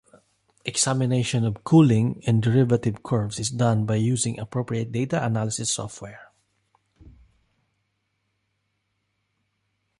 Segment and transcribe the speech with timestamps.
[0.65, 6.31] Examination of cooling and derivative curves is done by using appropriate data analysis software.